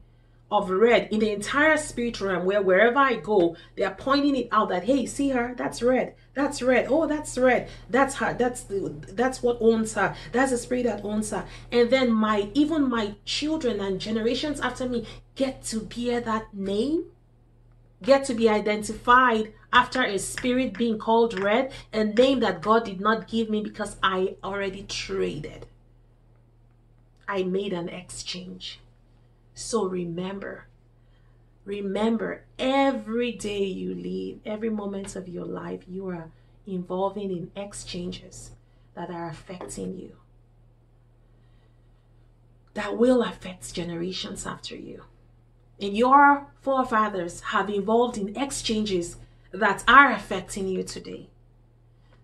of 0.50 0.71
red 0.71 1.09
in 1.12 1.21
the 1.21 1.31
entire 1.31 1.76
spirit 1.76 2.21
realm 2.21 2.45
where 2.45 2.62
wherever 2.62 2.99
I 2.99 3.15
go, 3.17 3.57
they 3.76 3.85
are 3.85 3.95
pointing 3.95 4.37
it 4.37 4.49
out 4.50 4.71
that 4.71 4.85
hey, 4.85 5.07
see 5.07 5.31
her, 5.31 5.55
that's 5.57 5.83
red, 5.83 6.15
that's 6.37 6.61
red, 6.61 6.88
oh, 6.90 7.07
that's 7.07 7.38
red, 7.38 7.66
that's 7.88 8.16
her, 8.16 8.35
that's 8.35 8.61
the 8.64 8.95
that's 9.12 9.43
what 9.43 9.57
owns 9.59 9.95
her, 9.95 10.14
that's 10.33 10.50
the 10.50 10.59
spirit 10.59 10.85
that 10.85 11.02
owns 11.02 11.31
her. 11.31 11.47
And 11.73 11.88
then 11.88 12.12
my 12.12 12.50
even 12.52 12.90
my 12.90 13.14
children 13.25 13.81
and 13.81 13.99
generations 13.99 14.61
after 14.61 14.87
me 14.87 15.07
get 15.35 15.64
to 15.64 15.81
bear 15.81 16.21
that 16.21 16.52
name, 16.52 17.07
get 18.02 18.26
to 18.26 18.35
be 18.35 18.50
identified 18.50 19.55
after 19.73 20.05
a 20.05 20.19
spirit 20.19 20.76
being 20.76 20.99
called 20.99 21.40
red, 21.40 21.73
a 21.95 22.05
name 22.05 22.40
that 22.40 22.61
God 22.61 22.85
did 22.85 23.00
not 23.00 23.28
give 23.28 23.49
me 23.49 23.62
because 23.62 23.97
I 24.02 24.37
already 24.45 24.83
traded. 24.83 25.64
I 27.26 27.45
made 27.45 27.73
an 27.73 27.88
exchange. 27.88 28.81
So 29.55 29.87
remember, 29.87 30.66
remember 31.66 32.44
every 32.58 33.32
day 33.32 33.64
you 33.64 33.94
live, 33.94 34.38
every 34.46 34.70
moment 34.70 35.16
of 35.16 35.28
your 35.28 35.44
life, 35.44 35.82
you 35.88 36.08
are 36.08 36.30
involving 36.66 37.30
in 37.30 37.50
exchanges 37.56 38.52
that 38.94 39.11
are 39.11 39.28
affecting 39.28 39.99
you, 39.99 40.12
that 42.75 42.96
will 42.96 43.23
affect 43.23 43.75
generations 43.75 44.46
after 44.46 44.76
you. 44.76 45.02
And 45.80 45.94
your 45.94 46.46
forefathers 46.62 47.40
have 47.40 47.68
involved 47.68 48.16
in 48.16 48.37
exchanges 48.37 49.16
that 49.52 49.85
are 49.87 50.12
affecting 50.12 50.68
you 50.68 50.82
today. 50.82 51.28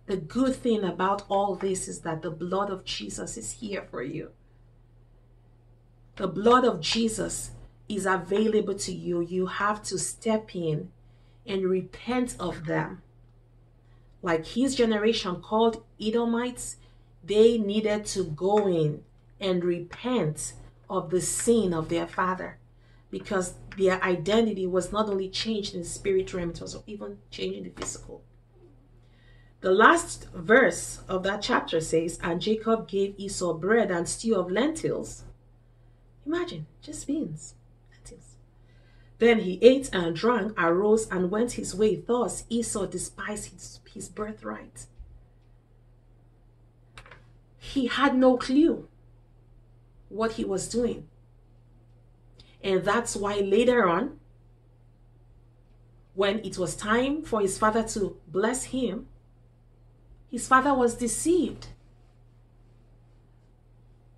The 0.07 0.17
good 0.17 0.55
thing 0.55 0.85
about 0.85 1.23
all 1.29 1.55
this 1.57 1.89
is 1.89 2.01
that 2.01 2.23
the 2.23 2.31
blood 2.31 2.71
of 2.71 2.85
Jesus 2.85 3.37
is 3.37 3.53
here 3.53 3.87
for 3.91 4.03
you. 4.03 4.31
The 6.17 6.29
blood 6.29 6.65
of 6.65 6.81
Jesus 6.81 7.53
is 7.95 8.07
available 8.07 8.75
to 8.75 8.93
you. 8.93 9.21
You 9.21 9.47
have 9.47 9.83
to 9.85 9.99
step 9.99 10.55
in 10.55 10.91
and 11.47 11.65
repent 11.65 12.37
of 12.39 12.67
them. 12.67 13.03
Like 14.23 14.47
his 14.47 14.75
generation 14.75 15.43
called 15.43 15.83
Edomites, 16.01 16.77
they 17.25 17.59
needed 17.59 18.07
to 18.07 18.25
go 18.25 18.69
in 18.69 19.03
and 19.41 19.65
repent 19.65 20.55
of 20.89 21.11
the 21.11 21.21
sin 21.21 21.73
of 21.73 21.89
their 21.89 22.07
father 22.07 22.59
because 23.11 23.55
their 23.77 24.03
identity 24.03 24.67
was 24.67 24.93
not 24.93 25.09
only 25.09 25.29
changed 25.29 25.75
in 25.75 25.81
the 25.81 25.87
spirit 25.87 26.33
realm, 26.33 26.51
it 26.51 26.61
was 26.61 26.77
even 26.87 27.19
changed 27.31 27.59
in 27.59 27.65
the 27.65 27.71
physical. 27.71 28.23
The 29.61 29.71
last 29.71 30.29
verse 30.35 31.01
of 31.09 31.23
that 31.25 31.43
chapter 31.43 31.81
says, 31.81 32.19
And 32.23 32.41
Jacob 32.41 32.89
gave 32.89 33.15
Esau 33.19 33.55
bread 33.55 33.91
and 33.91 34.09
stew 34.09 34.37
of 34.37 34.51
lentils 34.51 35.25
Imagine, 36.25 36.67
just 36.81 37.07
beans. 37.07 37.55
Then 39.23 39.39
he 39.39 39.61
ate 39.63 39.89
and 39.93 40.17
drank, 40.17 40.53
arose, 40.61 41.09
and 41.09 41.31
went 41.31 41.53
his 41.53 41.77
way. 41.77 41.95
Thus 41.95 42.43
Esau 42.49 42.87
despised 42.87 43.53
his, 43.53 43.79
his 43.95 44.09
birthright. 44.09 44.87
He 47.57 47.87
had 47.87 48.17
no 48.17 48.37
clue 48.37 48.89
what 50.09 50.33
he 50.33 50.45
was 50.45 50.69
doing. 50.69 51.07
And 52.65 52.85
that's 52.85 53.15
why 53.15 53.37
later 53.37 53.89
on, 53.89 54.19
when 56.15 56.41
it 56.41 56.59
was 56.59 56.75
time 56.75 57.23
for 57.23 57.41
his 57.43 57.57
father 57.57 57.85
to 57.91 58.17
bless 58.27 58.65
him, 58.65 59.07
his 60.33 60.49
father 60.49 60.75
was 60.75 60.97
deceived 60.97 61.69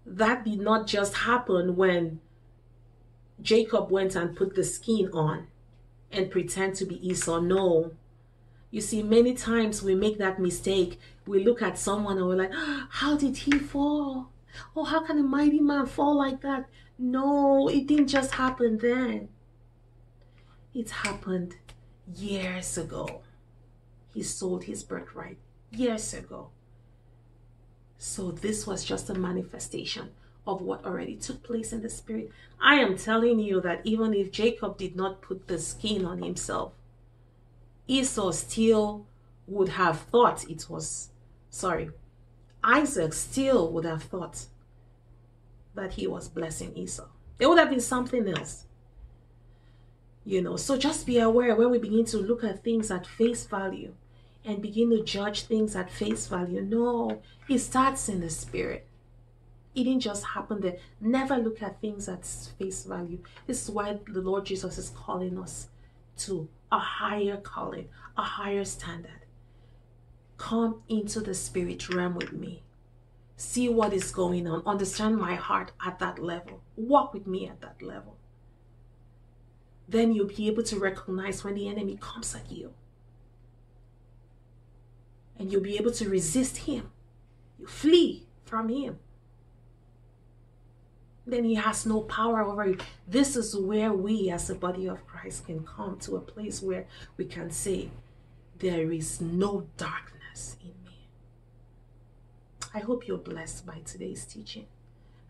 that 0.06 0.46
did 0.46 0.60
not 0.60 0.86
just 0.86 1.12
happen 1.14 1.76
when 1.76 2.20
Jacob 3.44 3.90
went 3.90 4.16
and 4.16 4.34
put 4.34 4.54
the 4.54 4.64
skin 4.64 5.10
on 5.12 5.46
and 6.10 6.30
pretend 6.30 6.74
to 6.76 6.86
be 6.86 7.06
Esau. 7.06 7.40
No. 7.40 7.92
You 8.70 8.80
see, 8.80 9.02
many 9.02 9.34
times 9.34 9.82
we 9.82 9.94
make 9.94 10.18
that 10.18 10.40
mistake. 10.40 10.98
We 11.26 11.44
look 11.44 11.60
at 11.60 11.78
someone 11.78 12.16
and 12.16 12.26
we're 12.26 12.36
like, 12.36 12.52
oh, 12.54 12.86
how 12.88 13.16
did 13.16 13.36
he 13.36 13.58
fall? 13.58 14.30
Oh, 14.74 14.84
how 14.84 15.04
can 15.04 15.18
a 15.18 15.22
mighty 15.22 15.60
man 15.60 15.86
fall 15.86 16.16
like 16.16 16.40
that? 16.40 16.66
No, 16.98 17.68
it 17.68 17.86
didn't 17.86 18.08
just 18.08 18.34
happen 18.34 18.78
then. 18.78 19.28
It 20.72 20.90
happened 20.90 21.56
years 22.16 22.78
ago. 22.78 23.22
He 24.14 24.22
sold 24.22 24.64
his 24.64 24.82
birthright 24.82 25.38
years 25.70 26.14
ago. 26.14 26.48
So 27.98 28.30
this 28.30 28.66
was 28.66 28.84
just 28.84 29.10
a 29.10 29.14
manifestation 29.14 30.10
of 30.46 30.60
what 30.60 30.84
already 30.84 31.16
took 31.16 31.42
place 31.42 31.72
in 31.72 31.82
the 31.82 31.88
spirit. 31.88 32.30
I 32.60 32.76
am 32.76 32.96
telling 32.96 33.38
you 33.38 33.60
that 33.62 33.80
even 33.84 34.12
if 34.14 34.30
Jacob 34.30 34.76
did 34.76 34.96
not 34.96 35.22
put 35.22 35.48
the 35.48 35.58
skin 35.58 36.04
on 36.04 36.22
himself, 36.22 36.72
Esau 37.86 38.30
still 38.30 39.06
would 39.46 39.70
have 39.70 40.00
thought 40.00 40.48
it 40.48 40.66
was, 40.68 41.10
sorry, 41.50 41.90
Isaac 42.62 43.12
still 43.12 43.70
would 43.72 43.84
have 43.84 44.04
thought 44.04 44.46
that 45.74 45.94
he 45.94 46.06
was 46.06 46.28
blessing 46.28 46.76
Esau. 46.76 47.06
It 47.38 47.46
would 47.46 47.58
have 47.58 47.70
been 47.70 47.80
something 47.80 48.28
else. 48.28 48.64
You 50.24 50.40
know, 50.40 50.56
so 50.56 50.78
just 50.78 51.04
be 51.06 51.18
aware 51.18 51.54
when 51.54 51.70
we 51.70 51.78
begin 51.78 52.06
to 52.06 52.16
look 52.16 52.42
at 52.42 52.64
things 52.64 52.90
at 52.90 53.06
face 53.06 53.44
value 53.44 53.92
and 54.44 54.62
begin 54.62 54.90
to 54.90 55.02
judge 55.02 55.42
things 55.42 55.76
at 55.76 55.90
face 55.90 56.26
value. 56.26 56.62
No, 56.62 57.20
it 57.48 57.58
starts 57.58 58.08
in 58.08 58.20
the 58.20 58.30
spirit. 58.30 58.86
It 59.74 59.84
didn't 59.84 60.00
just 60.00 60.24
happen 60.24 60.60
there. 60.60 60.76
Never 61.00 61.36
look 61.36 61.62
at 61.62 61.80
things 61.80 62.08
at 62.08 62.24
face 62.24 62.84
value. 62.84 63.18
This 63.46 63.64
is 63.64 63.70
why 63.70 63.98
the 64.06 64.20
Lord 64.20 64.46
Jesus 64.46 64.78
is 64.78 64.90
calling 64.90 65.38
us 65.38 65.68
to 66.18 66.48
a 66.70 66.78
higher 66.78 67.36
calling, 67.36 67.88
a 68.16 68.22
higher 68.22 68.64
standard. 68.64 69.26
Come 70.36 70.82
into 70.88 71.20
the 71.20 71.34
spirit 71.34 71.88
realm 71.88 72.14
with 72.14 72.32
me. 72.32 72.62
See 73.36 73.68
what 73.68 73.92
is 73.92 74.12
going 74.12 74.46
on. 74.46 74.62
Understand 74.64 75.16
my 75.16 75.34
heart 75.34 75.72
at 75.84 75.98
that 75.98 76.18
level. 76.18 76.62
Walk 76.76 77.12
with 77.12 77.26
me 77.26 77.48
at 77.48 77.60
that 77.60 77.82
level. 77.82 78.16
Then 79.88 80.12
you'll 80.12 80.28
be 80.28 80.46
able 80.46 80.62
to 80.64 80.78
recognize 80.78 81.42
when 81.42 81.54
the 81.54 81.68
enemy 81.68 81.98
comes 82.00 82.34
at 82.34 82.50
you 82.50 82.74
and 85.38 85.50
you'll 85.50 85.60
be 85.60 85.76
able 85.76 85.90
to 85.92 86.08
resist 86.08 86.58
him. 86.58 86.90
You 87.58 87.66
flee 87.66 88.26
from 88.44 88.68
him. 88.68 88.98
Then 91.26 91.44
he 91.44 91.54
has 91.54 91.86
no 91.86 92.02
power 92.02 92.42
over 92.42 92.66
you. 92.66 92.78
This 93.08 93.34
is 93.34 93.56
where 93.56 93.92
we, 93.92 94.30
as 94.30 94.48
the 94.48 94.54
body 94.54 94.86
of 94.86 95.06
Christ, 95.06 95.46
can 95.46 95.64
come 95.64 95.98
to 96.00 96.16
a 96.16 96.20
place 96.20 96.60
where 96.60 96.86
we 97.16 97.24
can 97.24 97.50
say, 97.50 97.90
There 98.58 98.92
is 98.92 99.20
no 99.20 99.66
darkness 99.76 100.56
in 100.60 100.74
me. 100.84 101.08
I 102.74 102.80
hope 102.80 103.08
you're 103.08 103.16
blessed 103.16 103.64
by 103.64 103.78
today's 103.84 104.24
teaching. 104.26 104.66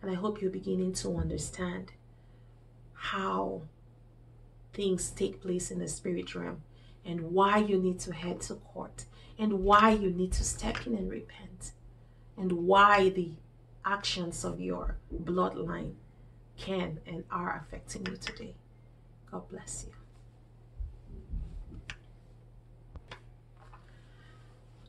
And 0.01 0.11
I 0.11 0.15
hope 0.15 0.41
you're 0.41 0.51
beginning 0.51 0.93
to 0.95 1.15
understand 1.17 1.93
how 2.93 3.61
things 4.73 5.09
take 5.11 5.41
place 5.41 5.71
in 5.71 5.79
the 5.79 5.87
spirit 5.87 6.35
realm 6.35 6.61
and 7.05 7.31
why 7.31 7.59
you 7.59 7.77
need 7.77 7.99
to 8.01 8.13
head 8.13 8.41
to 8.41 8.55
court 8.55 9.05
and 9.39 9.63
why 9.63 9.91
you 9.91 10.09
need 10.11 10.31
to 10.33 10.43
step 10.43 10.85
in 10.85 10.95
and 10.95 11.09
repent 11.09 11.71
and 12.37 12.51
why 12.51 13.09
the 13.09 13.31
actions 13.85 14.43
of 14.43 14.59
your 14.59 14.97
bloodline 15.13 15.93
can 16.57 16.99
and 17.05 17.23
are 17.29 17.63
affecting 17.65 18.05
you 18.05 18.17
today. 18.17 18.55
God 19.31 19.47
bless 19.49 19.85
you. 19.87 19.93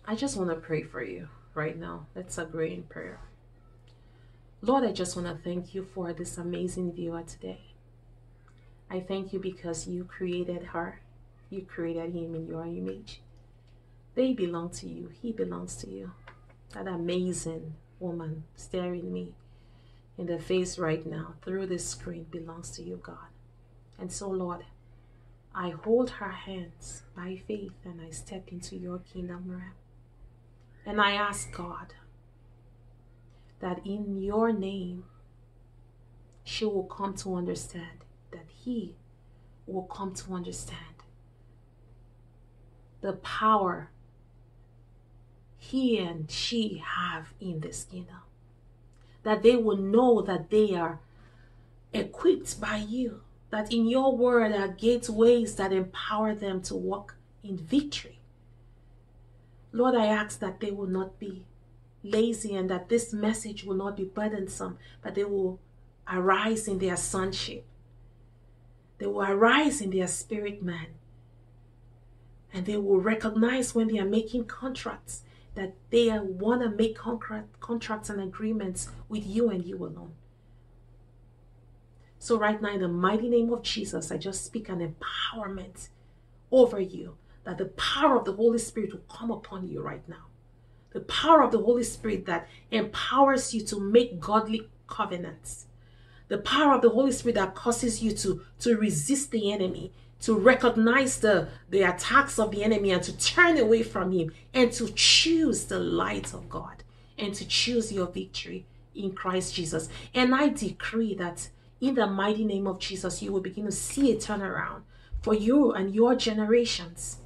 I 0.09 0.15
just 0.15 0.37
want 0.37 0.51
to 0.51 0.57
pray 0.57 0.83
for 0.83 1.03
you 1.03 1.29
right 1.55 1.77
now. 1.77 2.07
Let's 2.15 2.39
agree 2.39 2.73
in 2.73 2.85
prayer. 2.85 3.21
Lord, 4.63 4.85
I 4.85 4.93
just 4.93 5.17
want 5.17 5.29
to 5.29 5.43
thank 5.43 5.75
you 5.75 5.87
for 5.95 6.13
this 6.13 6.39
amazing 6.39 6.93
viewer 6.93 7.23
today. 7.23 7.61
I 8.89 9.01
thank 9.01 9.33
you 9.33 9.41
because 9.41 9.89
you 9.89 10.05
created 10.05 10.63
her, 10.67 11.01
you 11.51 11.63
created 11.63 12.15
him 12.15 12.35
in 12.35 12.47
your 12.47 12.65
image. 12.65 13.21
They 14.15 14.33
belong 14.33 14.71
to 14.71 14.89
you. 14.89 15.11
He 15.21 15.33
belongs 15.33 15.77
to 15.77 15.91
you. 15.91 16.13
That 16.73 16.87
amazing 16.87 17.75
woman 17.99 18.45
staring 18.55 19.13
me 19.13 19.35
in 20.19 20.27
the 20.27 20.39
face 20.39 20.79
right 20.79 21.07
now 21.07 21.35
through 21.43 21.67
this 21.67 21.89
screen 21.89 22.27
belongs 22.31 22.71
to 22.73 22.83
you, 22.83 22.99
God. 23.03 23.31
And 23.99 24.13
so, 24.13 24.29
Lord, 24.29 24.65
I 25.55 25.71
hold 25.71 26.11
her 26.11 26.31
hands 26.31 27.03
by 27.15 27.41
faith 27.47 27.73
and 27.85 28.01
I 28.01 28.11
step 28.11 28.49
into 28.49 28.77
your 28.77 28.99
kingdom 28.99 29.45
realm. 29.47 29.73
And 30.85 31.01
I 31.01 31.13
ask 31.13 31.51
God 31.53 31.95
that 33.61 33.85
in 33.85 34.21
your 34.23 34.53
name, 34.53 35.05
she 36.45 36.65
will 36.65 36.85
come 36.85 37.15
to 37.15 37.35
understand, 37.35 38.05
that 38.31 38.47
he 38.49 38.95
will 39.67 39.83
come 39.85 40.15
to 40.15 40.35
understand 40.35 40.97
the 43.01 43.15
power 43.15 43.91
he 45.71 45.99
and 45.99 46.31
she 46.31 46.83
have 46.85 47.33
in 47.41 47.61
this 47.61 47.85
kingdom. 47.85 48.17
that 49.27 49.43
they 49.43 49.57
will 49.57 49.77
know 49.77 50.23
that 50.23 50.51
they 50.51 50.73
are 50.73 51.01
equipped 51.93 52.61
by 52.61 52.77
you, 52.77 53.23
that 53.51 53.73
in 53.73 53.89
your 53.89 54.17
word 54.17 54.53
are 54.53 54.69
gateways 54.69 55.57
that 55.57 55.73
empower 55.73 56.33
them 56.33 56.63
to 56.63 56.77
walk 56.77 57.17
in 57.43 57.57
victory. 57.57 58.21
Lord, 59.73 59.97
I 59.97 60.07
ask 60.07 60.39
that 60.39 60.61
they 60.61 60.71
will 60.71 60.87
not 60.87 61.19
be 61.19 61.45
lazy 62.05 62.55
and 62.55 62.71
that 62.71 62.89
this 62.89 63.13
message 63.13 63.65
will 63.65 63.75
not 63.75 63.97
be 63.97 64.05
burdensome, 64.05 64.79
but 65.03 65.17
they 65.17 65.25
will 65.25 65.59
arise 66.09 66.69
in 66.69 66.79
their 66.79 66.97
sonship. 66.97 67.65
They 68.99 69.07
will 69.07 69.23
arise 69.23 69.81
in 69.81 69.91
their 69.91 70.07
spirit 70.07 70.63
man. 70.63 70.87
And 72.55 72.65
they 72.65 72.77
will 72.77 73.01
recognize 73.01 73.75
when 73.75 73.89
they 73.89 73.99
are 73.99 74.05
making 74.07 74.45
contracts 74.45 75.25
that 75.57 75.75
they 75.91 76.17
want 76.19 76.63
to 76.63 76.71
make 76.71 76.97
contract, 76.97 77.59
contracts 77.61 78.09
and 78.09 78.21
agreements 78.21 78.89
with 79.09 79.27
you 79.27 79.51
and 79.51 79.65
you 79.65 79.77
alone. 79.77 80.13
So, 82.19 82.39
right 82.39 82.61
now, 82.61 82.75
in 82.75 82.81
the 82.81 82.89
mighty 82.89 83.29
name 83.29 83.53
of 83.53 83.63
Jesus, 83.63 84.11
I 84.11 84.17
just 84.17 84.45
speak 84.45 84.69
an 84.69 84.81
empowerment 84.81 85.89
over 86.51 86.81
you 86.81 87.17
that 87.45 87.59
the 87.59 87.67
power 87.67 88.17
of 88.17 88.25
the 88.25 88.33
Holy 88.33 88.59
Spirit 88.59 88.93
will 88.93 89.05
come 89.09 89.31
upon 89.31 89.69
you 89.69 89.81
right 89.83 90.07
now. 90.09 90.27
The 90.91 91.01
power 91.01 91.43
of 91.43 91.53
the 91.53 91.61
Holy 91.61 91.85
Spirit 91.85 92.27
that 92.27 92.49
empowers 92.71 93.55
you 93.55 93.61
to 93.67 93.81
make 93.81 94.19
godly 94.19 94.69
covenants. 94.87 95.67
The 96.29 96.39
power 96.39 96.75
of 96.75 96.83
the 96.83 96.91
Holy 96.91 97.13
Spirit 97.13 97.37
that 97.37 97.55
causes 97.55 98.03
you 98.03 98.13
to, 98.13 98.43
to 98.61 98.77
resist 98.77 99.31
the 99.31 99.53
enemy, 99.53 99.93
to 100.23 100.35
recognize 100.37 101.21
the, 101.21 101.49
the 101.71 101.83
attacks 101.83 102.39
of 102.39 102.51
the 102.51 102.65
enemy 102.65 102.91
and 102.91 103.03
to 103.03 103.17
turn 103.17 103.59
away 103.59 103.83
from 103.83 104.13
him 104.13 104.33
and 104.55 104.73
to 104.73 104.89
choose 104.89 105.65
the 105.65 105.79
light 105.79 106.33
of 106.33 106.49
God 106.49 106.83
and 107.19 107.35
to 107.35 107.47
choose 107.47 107.93
your 107.93 108.07
victory 108.07 108.67
in 108.95 109.13
Christ 109.13 109.55
Jesus. 109.55 109.89
And 110.15 110.35
I 110.35 110.49
decree 110.49 111.15
that 111.15 111.49
in 111.81 111.95
the 111.95 112.07
mighty 112.07 112.45
name 112.45 112.67
of 112.67 112.79
Jesus, 112.79 113.23
you 113.23 113.33
will 113.33 113.41
begin 113.41 113.67
to 113.67 113.73
see 113.73 114.13
a 114.13 114.17
turnaround 114.17 114.83
for 115.21 115.35
you 115.35 115.73
and 115.73 115.95
your 115.95 116.15
generations. 116.15 117.19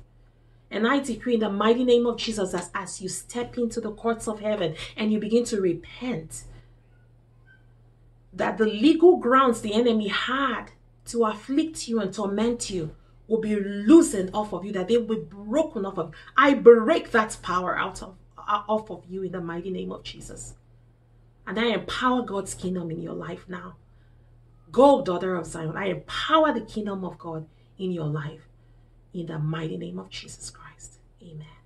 And 0.71 0.87
I 0.87 1.01
decree 1.01 1.35
in 1.35 1.41
the 1.41 1.51
mighty 1.51 1.85
name 1.85 2.07
of 2.07 2.17
Jesus 2.17 2.53
that 2.53 2.71
as 2.75 3.01
you 3.01 3.09
step 3.09 3.59
into 3.59 3.81
the 3.81 3.93
courts 3.93 4.29
of 4.29 4.41
heaven 4.41 4.75
and 4.97 5.13
you 5.13 5.19
begin 5.19 5.45
to 5.47 5.61
repent, 5.61 6.45
that 8.33 8.59
the 8.59 8.67
legal 8.67 9.17
grounds 9.17 9.61
the 9.61 9.75
enemy 9.75 10.09
had 10.09 10.67
to 11.11 11.25
afflict 11.25 11.89
you 11.89 12.01
and 12.01 12.13
torment 12.13 12.71
you 12.71 12.95
will 13.29 13.41
be 13.41 13.55
loosened 13.57 14.31
off 14.35 14.53
of 14.53 14.65
you, 14.65 14.73
that 14.73 14.89
they 14.89 14.97
will 14.97 15.17
be 15.17 15.23
broken 15.23 15.87
off 15.87 15.99
of. 15.99 16.13
I 16.37 16.55
break 16.55 17.13
that 17.13 17.39
power 17.43 17.79
out 17.79 18.03
of 18.03 18.17
uh, 18.37 18.63
off 18.69 18.91
of 18.91 19.05
you 19.09 19.23
in 19.23 19.33
the 19.33 19.41
mighty 19.41 19.71
name 19.71 19.93
of 19.93 20.03
Jesus. 20.03 20.55
And 21.47 21.59
I 21.59 21.67
empower 21.67 22.23
God's 22.23 22.55
kingdom 22.55 22.91
in 22.91 23.01
your 23.01 23.15
life 23.15 23.45
now. 23.49 23.77
Go, 24.73 25.03
daughter 25.03 25.37
of 25.37 25.47
Zion. 25.47 25.77
I 25.77 25.87
empower 25.87 26.53
the 26.53 26.61
kingdom 26.61 27.05
of 27.05 27.19
God 27.19 27.47
in 27.79 27.93
your 27.93 28.07
life 28.07 28.49
in 29.13 29.27
the 29.27 29.39
mighty 29.39 29.77
name 29.77 29.99
of 29.99 30.11
Jesus 30.11 30.51
Christ. 30.51 30.99
Amen. 31.23 31.60